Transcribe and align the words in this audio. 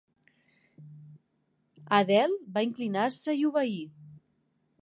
Adele 1.99 2.41
va 2.57 2.65
inclinar-se 2.71 3.37
i 3.43 3.49
obeir. 3.51 3.81